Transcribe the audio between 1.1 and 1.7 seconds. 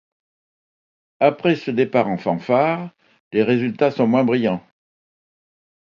Après ce